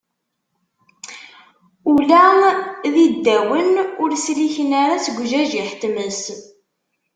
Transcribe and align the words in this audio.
Ula 1.93 2.23
d 2.93 2.95
iddawen 3.07 3.73
ur 4.03 4.11
sliken 4.23 4.71
ara 4.81 4.95
seg 5.05 5.15
ujajiḥ 5.23 5.69
n 5.75 5.77
tmes 5.81 6.21